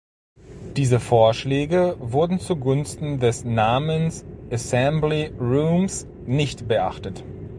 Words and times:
Diese 0.77 0.99
Vorschläge 0.99 1.95
wurden 1.99 2.39
zugunsten 2.39 3.19
des 3.19 3.43
Namens 3.43 4.25
"Assembly 4.49 5.27
Rooms" 5.39 6.07
nicht 6.25 6.67
beachtet. 6.67 7.23